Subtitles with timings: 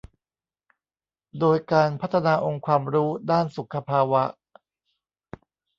[1.39, 4.23] โดยการพัฒนาองค์ความรู้ด้านสุขภาวะ